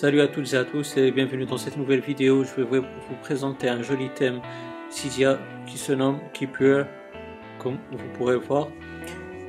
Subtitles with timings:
[0.00, 2.42] Salut à toutes et à tous et bienvenue dans cette nouvelle vidéo.
[2.42, 4.40] Je vais vous présenter un joli thème
[4.88, 6.86] Cydia qui se nomme Keep Pure,
[7.58, 8.68] comme vous pourrez voir.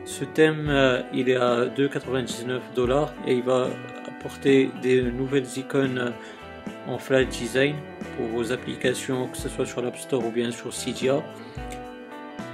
[0.04, 3.70] Ce thème, euh, il est à 2,99 dollars et il va
[4.06, 6.11] apporter des nouvelles icônes
[6.86, 7.78] en flat design
[8.18, 11.24] pour vos applications, que ce soit sur l'App Store ou bien sur Cydia.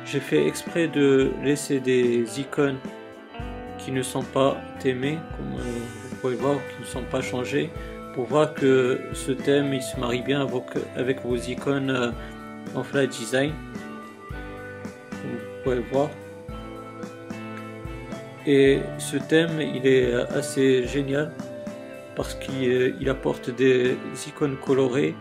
[0.05, 2.77] J'ai fait exprès de laisser des icônes
[3.79, 7.69] qui ne sont pas aimées, euh, pouvez voir, qui ne sont pas changées,
[8.13, 10.47] pour voir que ce thème il se marie bien
[10.95, 12.11] avec, vos icônes euh,
[12.75, 13.53] en flat design.
[15.11, 16.09] Vous pouvez voir.
[18.45, 21.31] Et ce thème il est assez génial
[22.15, 23.97] parce qu'il apporte des
[24.27, 25.15] icônes colorées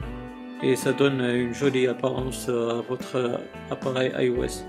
[0.63, 3.41] et ça donne une jolie apparence à votre
[3.71, 4.65] appareil iOS.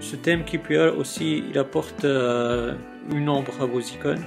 [0.00, 2.74] Ce thème KeepUR aussi, il apporte euh,
[3.10, 4.22] une ombre à vos icônes.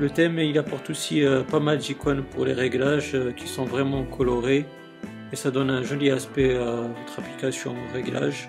[0.00, 3.66] Le thème, il apporte aussi euh, pas mal d'icônes pour les réglages euh, qui sont
[3.66, 4.64] vraiment colorés
[5.30, 8.48] et ça donne un joli aspect à votre application réglage.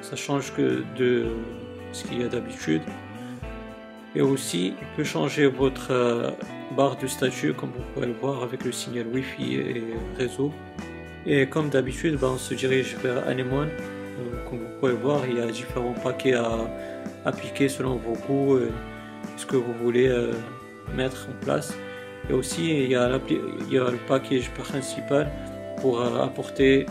[0.00, 1.26] Ça change que de
[1.92, 2.80] ce qu'il y a d'habitude.
[4.16, 6.34] Et aussi, il peut changer votre
[6.74, 9.84] barre de statut comme vous pouvez le voir avec le signal Wi-Fi et
[10.16, 10.50] réseau.
[11.26, 13.68] Et comme d'habitude, ben, on se dirige vers Anemone
[14.48, 16.58] comme vous pouvez voir, il y a différents paquets à
[17.26, 18.58] appliquer selon vos goûts,
[19.38, 20.32] ce que vous voulez euh,
[20.94, 21.72] mettre en place.
[22.28, 25.30] Et aussi, il y a, le package principal
[25.80, 26.84] pour euh, apporter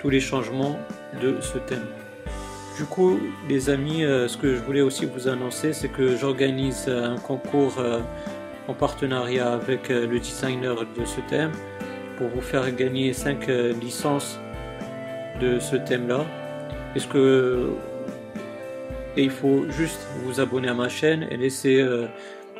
[0.00, 0.78] tous les changements
[1.20, 1.86] de ce thème.
[2.76, 6.88] Du coup, les amis, euh, ce que je voulais aussi vous annoncer, c'est que j'organise
[6.88, 7.82] un concours
[8.68, 11.52] en partenariat avec le designer de ce thème
[12.18, 13.46] pour vous faire gagner 5
[13.80, 14.38] licences
[15.40, 16.24] de ce thème-là.
[16.94, 17.70] Est-ce que
[19.16, 22.06] et il faut juste vous abonner à ma chaîne et laisser euh,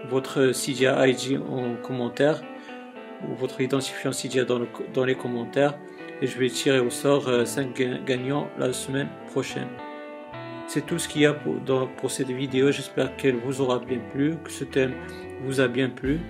[0.09, 2.43] votre Cydia ID en commentaire
[3.29, 4.11] ou votre identifiant
[4.47, 4.61] dans,
[4.93, 5.79] dans, les commentaires
[6.21, 9.69] et je vais tirer au sort 5 euh, gagnants la semaine prochaine.
[10.67, 11.57] C'est tout ce qu'il y a pour,
[11.97, 12.71] pour cette vidéo.
[12.71, 14.95] J'espère qu'elle vous aura bien plu, que ce thème
[15.45, 16.21] vous a bien plu.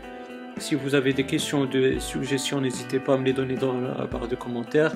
[0.58, 3.72] Si vous avez des questions ou des suggestions, n'hésitez pas à me les donner dans
[3.72, 4.92] la barre de commentaires.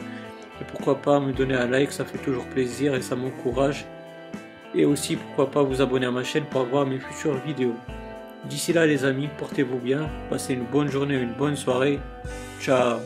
[0.61, 3.87] Et pourquoi pas me donner un like, ça fait toujours plaisir et ça m'encourage.
[4.75, 7.75] Et aussi pourquoi pas vous abonner à ma chaîne pour avoir mes futures vidéos.
[8.45, 11.99] D'ici là les amis, portez-vous bien, passez une bonne journée, une bonne soirée.
[12.61, 12.99] Ciao